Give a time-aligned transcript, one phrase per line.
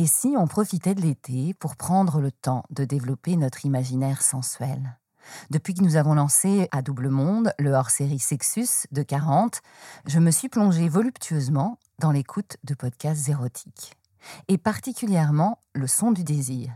[0.00, 4.98] Et si on profitait de l'été pour prendre le temps de développer notre imaginaire sensuel?
[5.50, 9.60] Depuis que nous avons lancé à Double Monde le hors-série Sexus de 40,
[10.06, 13.92] je me suis plongée voluptueusement dans l'écoute de podcasts érotiques.
[14.48, 16.72] Et particulièrement le son du désir.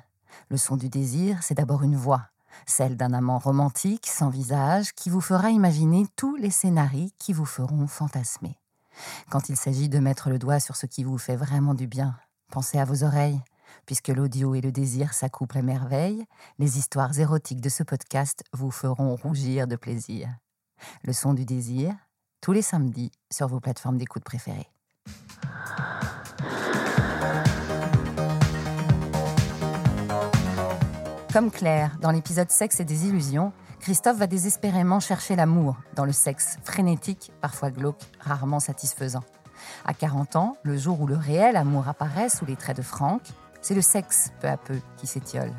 [0.51, 2.29] Le son du désir, c'est d'abord une voix,
[2.67, 7.47] celle d'un amant romantique sans visage qui vous fera imaginer tous les scénarios qui vous
[7.47, 8.59] feront fantasmer.
[9.31, 12.15] Quand il s'agit de mettre le doigt sur ce qui vous fait vraiment du bien,
[12.51, 13.41] pensez à vos oreilles,
[13.87, 16.25] Puisque l'audio et le désir s'accouplent à merveille,
[16.59, 20.29] les histoires érotiques de ce podcast vous feront rougir de plaisir.
[21.03, 21.95] Le son du désir,
[22.41, 24.68] tous les samedis sur vos plateformes d'écoute préférées.
[31.32, 36.12] Comme Claire, dans l'épisode Sexe et des illusions, Christophe va désespérément chercher l'amour dans le
[36.12, 39.25] sexe frénétique, parfois glauque, rarement satisfaisant.
[39.84, 43.23] À 40 ans, le jour où le réel amour apparaît sous les traits de Franck,
[43.61, 45.53] c'est le sexe, peu à peu, qui s'étiole.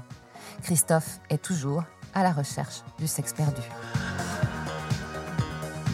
[0.61, 3.61] Christophe est toujours à la recherche du sexe perdu.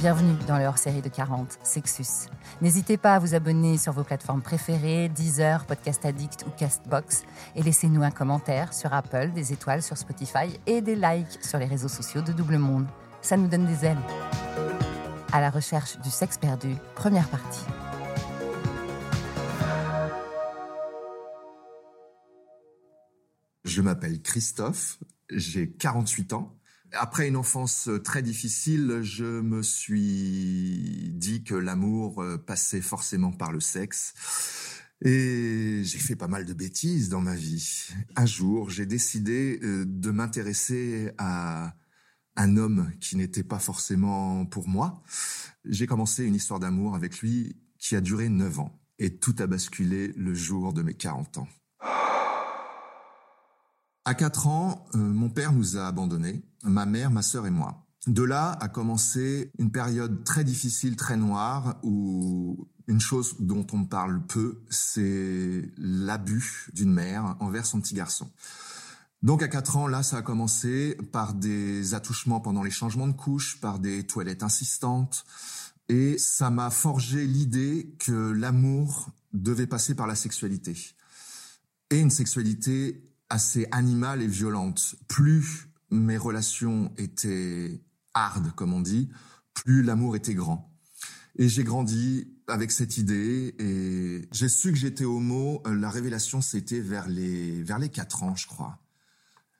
[0.01, 2.27] Bienvenue dans leur série de 40, Sexus.
[2.59, 7.21] N'hésitez pas à vous abonner sur vos plateformes préférées, Deezer, Podcast Addict ou Castbox,
[7.55, 11.67] et laissez-nous un commentaire sur Apple, des étoiles sur Spotify et des likes sur les
[11.67, 12.87] réseaux sociaux de Double Monde.
[13.21, 14.01] Ça nous donne des ailes.
[15.31, 17.65] À la recherche du sexe perdu, première partie.
[23.71, 26.59] Je m'appelle Christophe, j'ai 48 ans.
[26.91, 33.53] Après une enfance très difficile, je me suis dit que l'amour euh, passait forcément par
[33.53, 34.13] le sexe.
[35.05, 37.87] Et j'ai fait pas mal de bêtises dans ma vie.
[38.17, 41.73] Un jour, j'ai décidé euh, de m'intéresser à
[42.35, 45.01] un homme qui n'était pas forcément pour moi.
[45.63, 48.81] J'ai commencé une histoire d'amour avec lui qui a duré 9 ans.
[48.99, 51.47] Et tout a basculé le jour de mes 40 ans.
[54.03, 57.85] À 4 ans, euh, mon père nous a abandonnés, ma mère, ma sœur et moi.
[58.07, 63.85] De là a commencé une période très difficile, très noire, où une chose dont on
[63.85, 68.27] parle peu, c'est l'abus d'une mère envers son petit garçon.
[69.21, 73.13] Donc à 4 ans, là, ça a commencé par des attouchements pendant les changements de
[73.13, 75.25] couches, par des toilettes insistantes,
[75.89, 80.75] et ça m'a forgé l'idée que l'amour devait passer par la sexualité.
[81.91, 84.95] Et une sexualité assez animale et violente.
[85.07, 87.81] Plus mes relations étaient
[88.13, 89.09] hard, comme on dit,
[89.53, 90.69] plus l'amour était grand.
[91.37, 95.63] Et j'ai grandi avec cette idée et j'ai su que j'étais homo.
[95.65, 98.79] Euh, la révélation, c'était vers les, vers les 4 ans, je crois.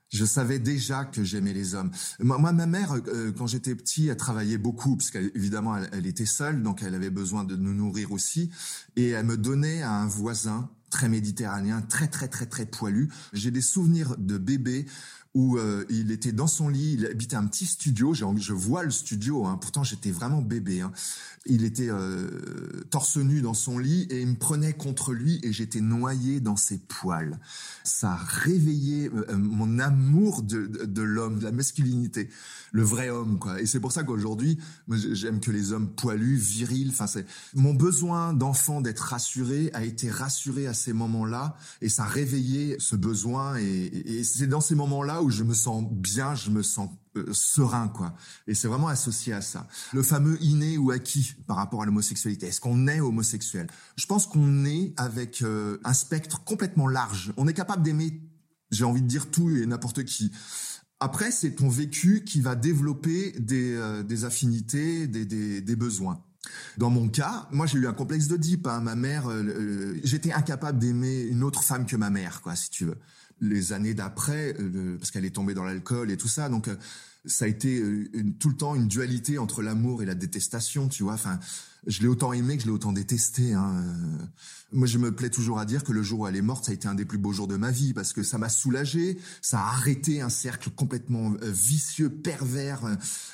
[0.10, 1.92] Je savais déjà que j'aimais les hommes.
[2.20, 6.62] Moi, ma mère, euh, quand j'étais petit, elle travaillait beaucoup, parce qu'évidemment, elle était seule,
[6.62, 8.52] donc elle avait besoin de nous nourrir aussi.
[8.98, 13.10] Et elle me donnait à un voisin très méditerranéen, très très très très poilu.
[13.34, 14.86] J'ai des souvenirs de bébé
[15.34, 18.92] où euh, il était dans son lit, il habitait un petit studio, je vois le
[18.92, 20.82] studio, hein, pourtant j'étais vraiment bébé.
[20.82, 20.92] Hein.
[21.46, 25.54] Il était euh, torse nu dans son lit et il me prenait contre lui et
[25.54, 27.40] j'étais noyé dans ses poils.
[27.84, 32.30] Ça a réveillé euh, mon amour de, de, l'homme, de la masculinité,
[32.74, 33.40] le vrai homme.
[33.40, 33.62] quoi.
[33.62, 34.60] Et c'est pour ça qu'aujourd'hui,
[34.90, 37.26] j'aime que les hommes poilus, virils, enfin c'est
[37.56, 42.76] mon besoin d'enfant d'être rassuré a été rassuré à ces moments-là et ça a réveillé
[42.80, 43.64] ce besoin et,
[44.06, 47.90] et c'est dans ces moments-là où je me sens bien, je me sens euh, serein,
[47.90, 48.14] quoi.
[48.48, 49.68] Et c'est vraiment associé à ça.
[49.92, 52.48] Le fameux inné ou acquis par rapport à l'homosexualité.
[52.48, 53.68] Est-ce qu'on est homosexuel?
[53.98, 57.34] Je pense qu'on est avec euh, un spectre complètement large.
[57.36, 58.22] On est capable d'aimer,
[58.72, 60.32] j'ai envie de dire tout et n'importe qui.
[61.02, 66.24] Après, c'est ton vécu qui va développer des, euh, affinités, des, besoins.
[66.78, 68.68] Dans mon cas, moi j'ai eu un complexe d'Oedipe.
[68.68, 68.82] Hein.
[68.82, 69.30] Ma mère,
[70.04, 72.98] j'étais incapable d'aimer une autre femme que ma mère, quoi, si tu veux
[73.42, 76.48] les années d'après, euh, parce qu'elle est tombée dans l'alcool et tout ça.
[76.48, 76.76] Donc, euh,
[77.26, 78.10] ça a été euh,
[78.40, 81.14] tout le temps une dualité entre l'amour et la détestation, tu vois.
[81.14, 81.40] Enfin,
[81.88, 83.54] je l'ai autant aimé que je l'ai autant détesté.
[83.54, 83.84] Hein.
[84.72, 86.72] Moi, je me plais toujours à dire que le jour où elle est morte, ça
[86.72, 89.18] a été un des plus beaux jours de ma vie parce que ça m'a soulagé,
[89.42, 92.82] ça a arrêté un cercle complètement vicieux, pervers.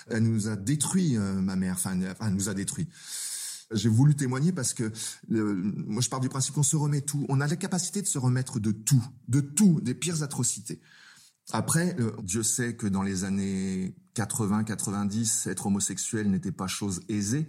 [0.09, 1.75] Elle nous a détruit, ma mère.
[1.75, 2.87] Enfin, elle nous a détruit.
[3.71, 4.91] J'ai voulu témoigner parce que
[5.29, 7.25] moi je pars du principe qu'on se remet tout.
[7.29, 10.79] On a la capacité de se remettre de tout, de tout, des pires atrocités.
[11.51, 17.47] Après, euh, Dieu sait que dans les années 80-90, être homosexuel n'était pas chose aisée.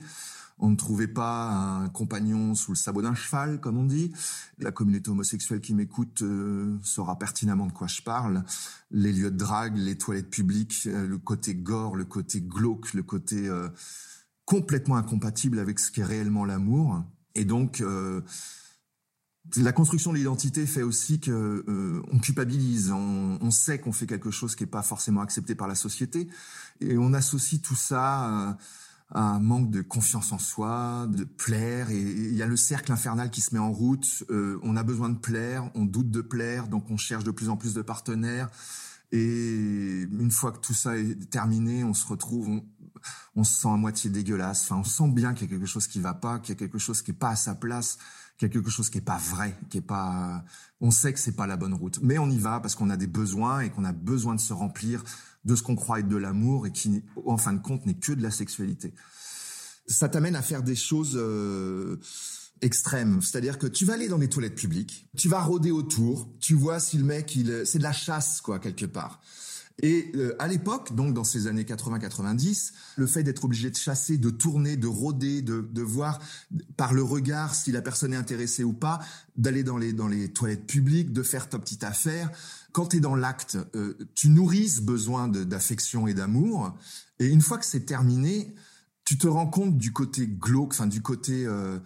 [0.60, 4.12] On ne trouvait pas un compagnon sous le sabot d'un cheval, comme on dit.
[4.58, 8.44] La communauté homosexuelle qui m'écoute euh, saura pertinemment de quoi je parle.
[8.90, 13.04] Les lieux de drague, les toilettes publiques, euh, le côté gore, le côté glauque, le
[13.04, 13.48] côté
[14.48, 17.04] complètement incompatible avec ce qu'est réellement l'amour.
[17.34, 18.22] Et donc, euh,
[19.56, 21.30] La construction de l'identité fait aussi que
[21.66, 25.54] euh, on culpabilise, on, on sait qu'on fait quelque chose qui n'est pas forcément accepté
[25.54, 26.28] par la société,
[26.80, 28.58] et on associe tout ça
[29.10, 32.92] à un manque de confiance en soi, de plaire, et il y a le cercle
[32.92, 34.22] infernal qui se met en route.
[34.28, 37.48] Euh, on a besoin de plaire, on doute de plaire, donc on cherche de plus
[37.48, 38.50] en plus de partenaires.
[39.10, 42.60] Et une fois que tout ça est terminé, on se retrouve,
[43.36, 44.70] on se sent à moitié dégueulasse.
[44.70, 46.78] On sent bien qu'il y a quelque chose qui va pas, qu'il y a quelque
[46.78, 47.98] chose qui est pas à sa place,
[48.36, 50.44] qu'il y a quelque chose qui est pas vrai, qui est pas.
[50.80, 52.96] On sait que c'est pas la bonne route, mais on y va parce qu'on a
[52.96, 55.04] des besoins et qu'on a besoin de se remplir
[55.44, 58.12] de ce qu'on croit être de l'amour et qui, en fin de compte, n'est que
[58.12, 58.94] de la sexualité.
[59.86, 61.16] Ça t'amène à faire des choses.
[61.16, 61.98] Euh,
[62.62, 63.20] extrêmes.
[63.22, 66.80] C'est-à-dire que tu vas aller dans les toilettes publiques, tu vas rôder autour, tu vois
[66.80, 69.20] si le mec, c'est de la chasse, quoi, quelque part.
[69.80, 74.18] Et euh, à l'époque, donc dans ces années 80-90, le fait d'être obligé de chasser,
[74.18, 76.18] de tourner, de rôder, de, voir
[76.76, 78.98] par le regard si la personne est intéressée ou pas,
[79.36, 82.30] d'aller dans les, dans les toilettes publiques, de faire ta petite affaire,
[82.72, 86.76] quand tu es dans l'acte, euh, tu nourris ce besoin d'affection et d'amour,
[87.20, 88.54] et une fois que c'est terminé,
[89.04, 91.46] tu te rends compte du côté glauque, enfin du côté...
[91.46, 91.78] Euh,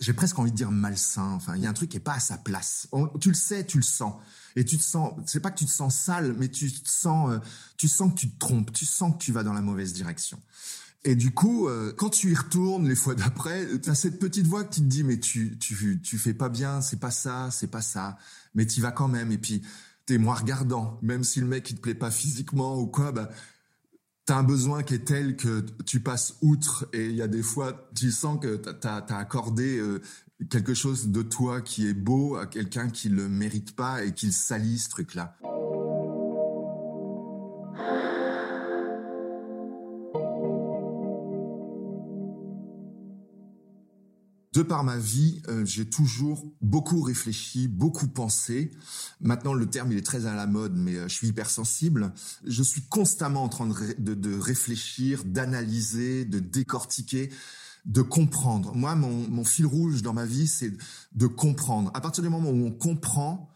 [0.00, 1.32] j'ai presque envie de dire malsain.
[1.32, 2.88] Enfin, il y a un truc qui est pas à sa place.
[3.20, 4.14] tu le sais, tu le sens,
[4.56, 5.12] et tu te sens.
[5.26, 7.38] C'est pas que tu te sens sale, mais tu te sens, euh,
[7.76, 10.40] tu sens que tu te trompes, tu sens que tu vas dans la mauvaise direction.
[11.04, 14.46] Et du coup, euh, quand tu y retournes les fois d'après, tu as cette petite
[14.46, 17.68] voix qui te dit mais tu tu tu fais pas bien, c'est pas ça, c'est
[17.68, 18.18] pas ça,
[18.54, 19.32] mais tu vas quand même.
[19.32, 19.62] Et puis
[20.06, 23.30] t'es moins regardant, même si le mec il te plaît pas physiquement ou quoi, bah
[24.28, 27.42] t'as un besoin qui est tel que tu passes outre et il y a des
[27.42, 30.02] fois tu sens que t'as as accordé euh,
[30.50, 34.30] quelque chose de toi qui est beau à quelqu'un qui le mérite pas et qui
[34.32, 35.34] salit ce truc là.
[44.54, 48.70] De par ma vie, euh, j'ai toujours beaucoup réfléchi, beaucoup pensé.
[49.20, 52.12] Maintenant, le terme il est très à la mode, mais euh, je suis hypersensible.
[52.46, 57.30] Je suis constamment en train de, réfléchir, d'analyser, de décortiquer,
[57.84, 58.74] de comprendre.
[58.74, 60.72] Moi, mon, fil rouge dans ma vie, c'est
[61.12, 61.90] de comprendre.
[61.92, 63.50] À partir du moment où on comprend,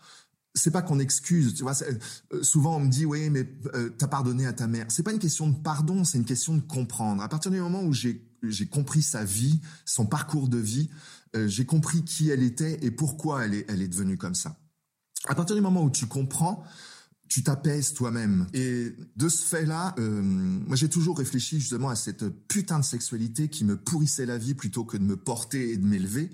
[0.54, 1.72] c'est pas qu'on excuse, tu vois.
[1.82, 3.48] Euh, souvent on me dit oui, mais
[3.96, 4.84] t'as pardonné à ta mère.
[4.90, 7.22] C'est pas une question de pardon, c'est une question de comprendre.
[7.22, 10.90] À partir du moment où j'ai j'ai compris sa vie, son parcours de vie,
[11.36, 14.58] euh, j'ai compris qui elle était et pourquoi elle est elle est devenue comme ça.
[15.26, 16.64] À partir du moment où tu comprends,
[17.28, 18.46] tu t'apaises toi-même.
[18.52, 23.48] Et de ce fait-là, euh, moi j'ai toujours réfléchi justement à cette putain de sexualité
[23.48, 26.30] qui me pourrissait la vie plutôt que de me porter et de m'élever.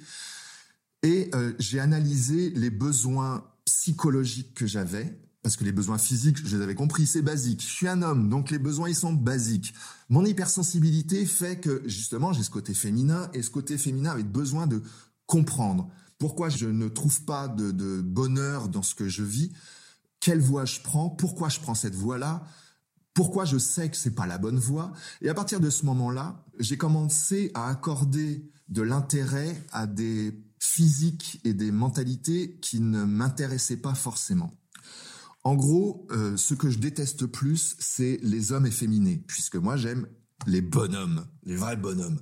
[1.05, 6.57] Et euh, j'ai analysé les besoins psychologiques que j'avais, parce que les besoins physiques, je
[6.57, 7.63] les avais compris, c'est basique.
[7.63, 9.73] Je suis un homme, donc les besoins, ils sont basiques.
[10.09, 14.67] Mon hypersensibilité fait que, justement, j'ai ce côté féminin, et ce côté féminin avait besoin
[14.67, 14.83] de
[15.27, 15.89] comprendre
[16.19, 19.53] pourquoi je ne trouve pas de, de bonheur dans ce que je vis,
[20.21, 22.45] quelle voie je prends, pourquoi je prends cette voie-là,
[23.15, 24.93] pourquoi je sais que c'est pas la bonne voie.
[25.23, 31.41] Et à partir de ce moment-là, j'ai commencé à accorder de l'intérêt à des physiques
[31.45, 34.53] et des mentalités qui ne m'intéressaient pas forcément.
[35.45, 40.07] En gros, euh, ce que je déteste plus, c'est les hommes efféminés, puisque moi j'aime
[40.47, 42.21] les bonhommes, les vrais bonhommes.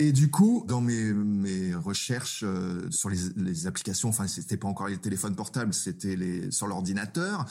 [0.00, 4.88] Et du coup, dans mes, mes recherches euh, sur les, applications, enfin c'était pas encore
[4.88, 7.44] les téléphones portables, c'était les sur l'ordinateur,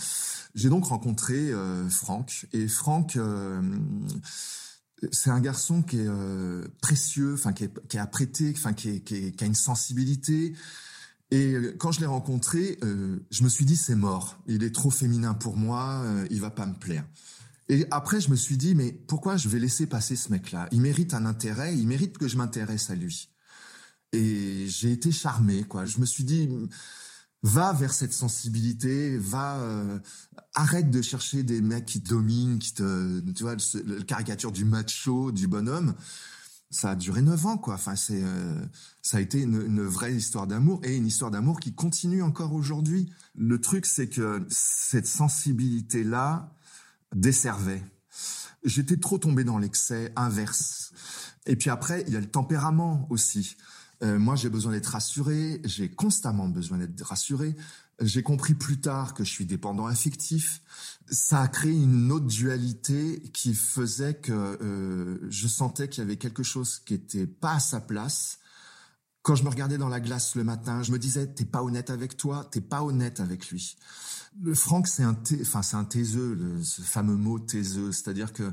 [0.53, 2.48] j'ai donc rencontré euh, Franck.
[2.51, 3.17] Et Franck,
[5.12, 9.03] c'est un garçon qui est euh, précieux, enfin qui est, qui est apprêté, enfin qui,
[9.39, 10.53] a une sensibilité.
[11.34, 14.38] Et euh, quand je l'ai rencontré, euh, je me suis dit c'est mort.
[14.46, 17.06] Il est trop féminin pour moi, euh, il va pas me plaire.
[17.70, 20.68] Et après, je me suis dit mais pourquoi je vais laisser passer ce mec-là?
[20.72, 23.30] Il mérite un intérêt, il mérite que je m'intéresse à lui.
[24.12, 25.86] Et j'ai été charmé, quoi.
[25.86, 26.48] Je me suis dit
[27.44, 30.00] va vers cette sensibilité, va euh,
[30.54, 35.32] arrête de chercher des mecs qui dominent, qui te tu vois le, caricature du macho,
[35.32, 35.94] du bonhomme.
[36.74, 37.75] Ça a duré neuf ans quoi.
[37.75, 38.65] Enfin c'est euh,
[39.03, 43.13] ça a été une, vraie histoire d'amour et une histoire d'amour qui continue encore aujourd'hui.
[43.36, 46.51] Le truc c'est que cette sensibilité là
[47.15, 47.84] desservait.
[48.63, 50.94] J'étais trop tombé dans l'excès inverse.
[51.46, 53.56] Et puis après il y a le tempérament aussi.
[54.01, 55.62] Euh, moi, j'ai besoin d'être rassuré.
[55.63, 57.56] J'ai constamment besoin d'être rassuré.
[58.01, 60.62] J'ai compris plus tard que je suis dépendant affectif.
[61.09, 66.17] Ça a créé une autre dualité qui faisait que euh, je sentais qu'il y avait
[66.17, 68.39] quelque chose qui était pas à sa place.
[69.21, 71.89] Quand je me regardais dans la glace le matin, je me disais t'es pas honnête
[71.89, 73.77] avec toi, t'es pas honnête avec lui.
[74.41, 78.51] Le Franck, c'est un, enfin c'est un taiseux, ce fameux mot taiseux, c'est-à-dire que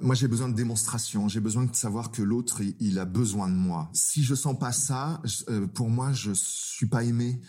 [0.00, 1.28] moi, j'ai besoin de démonstration.
[1.28, 3.90] J'ai besoin de savoir que l'autre, il, a besoin de moi.
[3.92, 7.40] Si je sens pas ça, euh, pour moi, je suis pas aimé.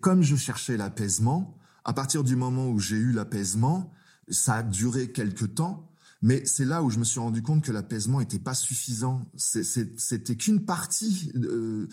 [0.00, 3.92] Comme je cherchais l'apaisement, à partir du moment où j'ai eu l'apaisement,
[4.28, 5.90] ça a duré quelques temps,
[6.20, 9.30] mais c'est là où je me suis rendu compte que l'apaisement n'était pas suffisant.
[9.36, 11.88] C'était qu'une partie de,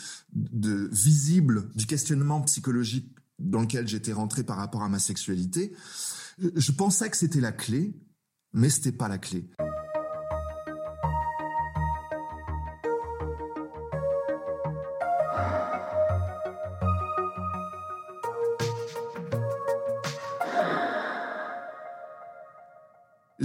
[0.91, 5.73] visible du questionnement psychologique dans lequel j'étais rentré par rapport à ma sexualité.
[6.39, 7.93] Je pensais que c'était la clé,
[8.53, 9.49] mais c'était pas la clé.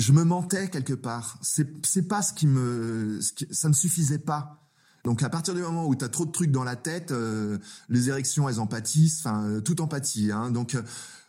[0.00, 1.38] Je me mentais quelque part.
[1.42, 4.56] C'est pas ce qui me ça ne suffisait pas.
[5.04, 7.58] Donc à partir du moment où tu as trop de trucs dans la tête, euh,
[7.88, 10.30] les érections elles empâtissent, enfin euh, tout empathie.
[10.30, 10.50] Hein.
[10.50, 10.82] Donc euh,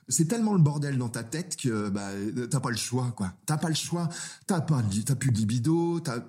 [0.08, 2.10] c'est tellement le bordel dans ta tête que bah
[2.50, 3.34] t'as pas le choix quoi.
[3.46, 4.10] T'as pas le choix.
[4.48, 6.00] T'as pas t'as plus de libido.
[6.00, 6.20] T'as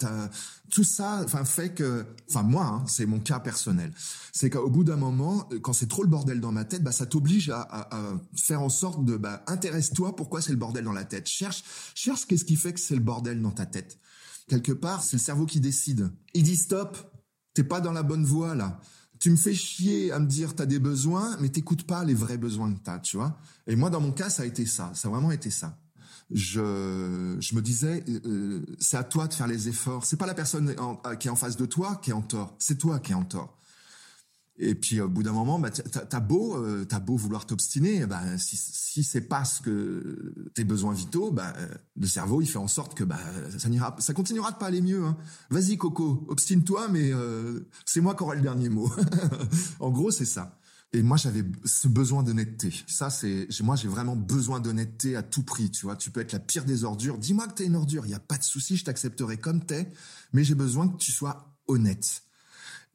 [0.71, 1.23] tout ça.
[1.25, 3.93] Enfin fait que enfin moi hein, c'est mon cas personnel.
[4.33, 7.07] C'est qu'au bout d'un moment quand c'est trop le bordel dans ma tête bah ça
[7.07, 7.89] t'oblige à,
[8.37, 11.29] faire en sorte de bah intéresse-toi pourquoi c'est le bordel dans la tête.
[11.29, 11.65] Cherche
[11.95, 13.99] cherche qu'est-ce qui fait que c'est le bordel dans ta tête.
[14.49, 16.11] Quelque part c'est le cerveau qui décide.
[16.35, 16.99] Il dit stop.
[17.55, 18.81] T'es pas dans la bonne voie là
[19.23, 22.39] tu me fais chier à me dire t'as des besoins, mais t'écoutes pas les vrais
[22.39, 23.39] besoins que t'as, tu vois.
[23.69, 24.91] Et moi, dans mon cas, ça a été ça.
[24.97, 25.79] Ça a vraiment été ça.
[26.33, 30.05] Je, je me disais, euh, c'est à toi de faire les efforts.
[30.05, 30.75] C'est pas la personne
[31.21, 32.57] qui est en face de toi qui est en tort.
[32.59, 33.57] C'est toi qui es en tort.
[34.59, 38.57] Et puis au bout d'un moment, bah, t'as beau, euh, beau vouloir t'obstiner, bah, si,
[38.57, 41.55] si c'est pas ce que tes besoins vitaux, bah,
[41.97, 43.19] le cerveau il fait en sorte que bah,
[43.59, 45.05] ça n'ira, ça continuera de pas aller mieux.
[45.05, 45.17] Hein.
[45.51, 48.93] Vas-y Coco, obstine-toi, mais euh, c'est moi qui aurai le dernier mot.
[49.81, 50.59] en gros, c'est ça.
[50.95, 52.71] Et moi, j'avais ce besoin d'honnêteté.
[52.87, 55.71] Ça, c'est moi, j'ai vraiment besoin d'honnêteté à tout prix.
[55.71, 57.17] Tu vois, tu peux être la pire des ordures.
[57.17, 59.91] Dis-moi que t'es une ordure, il y a pas de souci, je t'accepterai comme t'es,
[60.35, 62.23] mais j'ai besoin que tu sois honnête.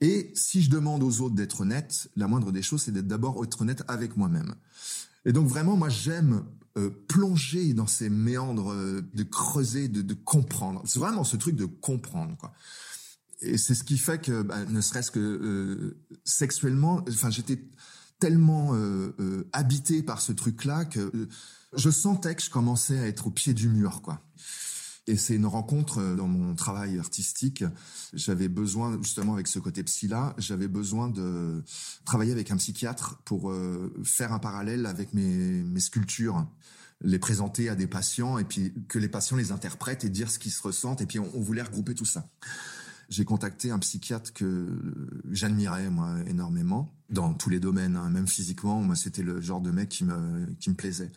[0.02, 3.44] Et si je demande aux autres d'être honnêtes, la moindre des choses, c'est d'être d'abord
[3.44, 4.56] être honnête avec moi-même.
[5.26, 6.44] Et donc vraiment, moi, j'aime
[6.78, 10.84] euh, plonger dans ces méandres, euh, de creuser, de, de comprendre.
[10.86, 12.54] C'est vraiment ce truc de comprendre, quoi.
[13.42, 17.64] Et c'est ce qui fait que, bah, ne serait-ce que euh, sexuellement, enfin, j'étais
[18.20, 18.74] tellement
[19.54, 21.30] habité par ce truc-là que
[21.74, 24.24] je sentais que je commençais à être au pied du mur, quoi.
[25.08, 27.64] Et c'est une rencontre euh, dans mon travail artistique.
[28.14, 31.64] J'avais besoin, justement avec ce côté psy-là, j'avais besoin de
[32.06, 36.46] travailler avec un psychiatre pour euh, faire un parallèle avec mes, sculptures
[37.02, 40.40] les présenter à des patients et puis que les patients les interprètent et dire ce
[40.40, 42.28] qu'ils se ressentent et puis on, voulait regrouper tout ça.
[43.08, 44.68] J'ai contacté un psychiatre que
[45.30, 48.82] j'admirais moi énormément dans tous les domaines, hein, même physiquement.
[48.82, 51.12] Moi, c'était le genre de mec qui me qui me plaisait.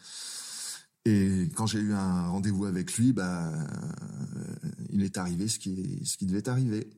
[1.11, 6.00] Et quand j'ai eu un rendez-vous avec lui, bah, euh, il est arrivé ce qui,
[6.05, 6.88] ce qui devait arriver.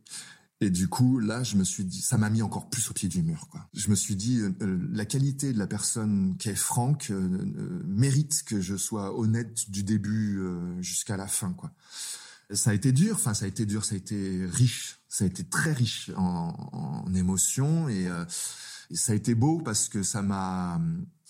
[0.61, 3.09] Et du coup, là, je me suis dit, ça m'a mis encore plus au pied
[3.09, 3.49] du mur.
[3.73, 7.11] Je me suis dit, euh, euh, la qualité de la personne qui est Franck
[7.87, 10.40] mérite que je sois honnête du début
[10.81, 11.54] jusqu'à la fin.
[12.50, 15.26] Ça a été dur, enfin ça a été dur, ça a été riche, ça a
[15.26, 17.88] été très riche en, en émotions
[18.91, 20.81] ça a été beau parce que ça m'a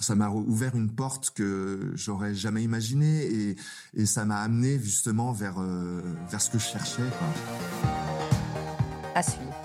[0.00, 3.56] ça m'a ouvert une porte que j'aurais jamais imaginée et,
[3.94, 7.02] et ça m'a amené justement vers, euh, vers ce que je cherchais.
[9.14, 9.61] À suivre.